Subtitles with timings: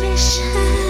[0.00, 0.89] 为什？